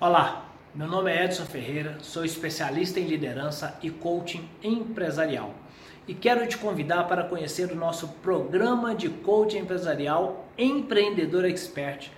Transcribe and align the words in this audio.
Olá, 0.00 0.52
meu 0.72 0.86
nome 0.86 1.10
é 1.10 1.24
Edson 1.24 1.44
Ferreira, 1.44 1.98
sou 2.00 2.24
especialista 2.24 3.00
em 3.00 3.08
liderança 3.08 3.76
e 3.82 3.90
coaching 3.90 4.48
empresarial 4.62 5.52
e 6.06 6.14
quero 6.14 6.46
te 6.46 6.56
convidar 6.56 7.08
para 7.08 7.24
conhecer 7.24 7.72
o 7.72 7.74
nosso 7.74 8.06
programa 8.22 8.94
de 8.94 9.08
coaching 9.08 9.58
empresarial 9.58 10.46
Empreendedor 10.56 11.44
Expert 11.46 12.12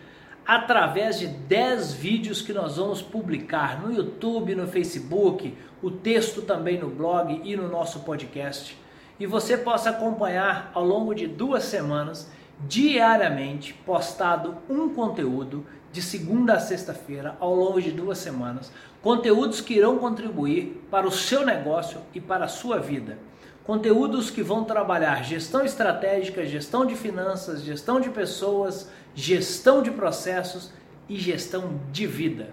através 0.46 1.18
de 1.18 1.26
10 1.26 1.94
vídeos 1.94 2.42
que 2.42 2.52
nós 2.52 2.76
vamos 2.76 3.00
publicar 3.00 3.80
no 3.80 3.90
YouTube, 3.90 4.54
no 4.54 4.66
Facebook, 4.66 5.56
o 5.82 5.90
texto 5.90 6.42
também 6.42 6.78
no 6.78 6.90
blog 6.90 7.40
e 7.42 7.56
no 7.56 7.66
nosso 7.66 8.00
podcast. 8.00 8.76
E 9.18 9.24
você 9.24 9.56
possa 9.56 9.88
acompanhar 9.88 10.70
ao 10.74 10.84
longo 10.84 11.14
de 11.14 11.26
duas 11.26 11.64
semanas, 11.64 12.30
diariamente, 12.68 13.72
postado 13.72 14.58
um 14.68 14.90
conteúdo 14.90 15.64
de 15.92 16.00
segunda 16.00 16.54
a 16.54 16.60
sexta-feira, 16.60 17.36
ao 17.40 17.54
longo 17.54 17.80
de 17.80 17.90
duas 17.90 18.18
semanas, 18.18 18.70
conteúdos 19.02 19.60
que 19.60 19.74
irão 19.74 19.98
contribuir 19.98 20.86
para 20.90 21.06
o 21.06 21.10
seu 21.10 21.44
negócio 21.44 22.00
e 22.14 22.20
para 22.20 22.44
a 22.44 22.48
sua 22.48 22.78
vida. 22.78 23.18
Conteúdos 23.64 24.30
que 24.30 24.42
vão 24.42 24.64
trabalhar 24.64 25.24
gestão 25.24 25.64
estratégica, 25.64 26.46
gestão 26.46 26.86
de 26.86 26.94
finanças, 26.94 27.62
gestão 27.62 28.00
de 28.00 28.10
pessoas, 28.10 28.88
gestão 29.14 29.82
de 29.82 29.90
processos 29.90 30.70
e 31.08 31.18
gestão 31.18 31.80
de 31.92 32.06
vida. 32.06 32.50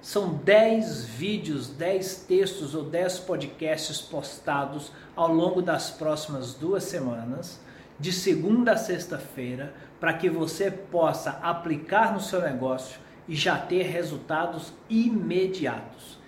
São 0.00 0.34
10 0.34 1.04
vídeos, 1.04 1.68
10 1.68 2.26
textos 2.28 2.74
ou 2.74 2.84
10 2.84 3.20
podcasts 3.20 4.02
postados 4.02 4.92
ao 5.16 5.32
longo 5.32 5.62
das 5.62 5.90
próximas 5.90 6.52
duas 6.52 6.84
semanas 6.84 7.63
de 7.98 8.12
segunda 8.12 8.72
a 8.72 8.76
sexta-feira, 8.76 9.74
para 10.00 10.12
que 10.14 10.28
você 10.28 10.70
possa 10.70 11.38
aplicar 11.42 12.12
no 12.12 12.20
seu 12.20 12.40
negócio 12.40 13.00
e 13.28 13.34
já 13.34 13.56
ter 13.56 13.82
resultados 13.82 14.72
imediatos. 14.88 16.18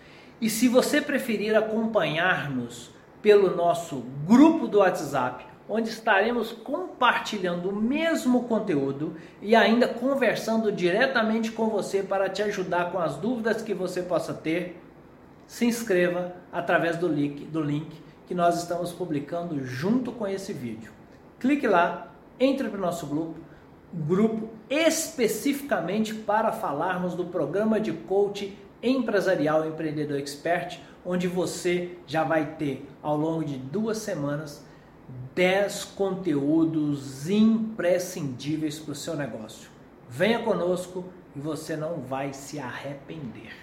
E 0.41 0.49
se 0.49 0.69
você 0.69 1.01
preferir 1.01 1.57
acompanhar-nos 1.57 2.91
pelo 3.21 3.55
nosso 3.55 4.05
grupo 4.27 4.69
do 4.69 4.79
WhatsApp, 4.79 5.45
onde 5.69 5.89
estaremos 5.89 6.53
compartilhando 6.53 7.71
o 7.71 7.77
mesmo 7.77 8.45
conteúdo 8.45 9.17
e 9.43 9.57
ainda 9.57 9.89
conversando 9.89 10.71
diretamente 10.71 11.51
com 11.51 11.69
você 11.69 12.03
para 12.03 12.29
te 12.29 12.43
ajudar 12.43 12.93
com 12.93 12.99
as 12.99 13.17
dúvidas 13.17 13.63
que 13.63 13.75
você 13.75 14.03
possa 14.03 14.33
ter, 14.33 14.81
se 15.47 15.65
inscreva 15.65 16.35
através 16.53 16.97
do 16.97 17.09
link, 17.09 17.45
do 17.47 17.61
link 17.61 17.91
que 18.27 18.35
nós 18.35 18.57
estamos 18.59 18.93
publicando 18.93 19.65
junto 19.65 20.13
com 20.13 20.27
esse 20.27 20.53
vídeo 20.53 20.93
clique 21.39 21.67
lá, 21.67 22.13
entre 22.39 22.69
para 22.69 22.79
o 22.79 22.81
nosso 22.81 23.07
grupo, 23.07 23.35
grupo 23.93 24.49
especificamente 24.69 26.15
para 26.15 26.53
falarmos 26.53 27.15
do 27.15 27.25
programa 27.27 27.81
de 27.81 27.93
coach 27.93 28.57
empresarial 28.83 29.67
empreendedor 29.67 30.19
expert, 30.19 30.81
onde 31.05 31.27
você 31.29 31.97
já 32.07 32.25
vai 32.25 32.57
ter 32.57 32.87
ao 33.03 33.17
longo 33.17 33.45
de 33.45 33.57
duas 33.57 33.99
semanas 33.99 34.65
10 35.35 35.85
conteúdos 35.97 37.29
imprescindíveis 37.29 38.79
para 38.79 38.93
o 38.93 38.97
seu 38.97 39.15
negócio. 39.15 39.71
Venha 40.09 40.41
conosco 40.41 41.05
e 41.35 41.41
você 41.41 41.77
não 41.77 42.01
vai 42.01 42.33
se 42.33 42.59
arrepender. 42.59 43.55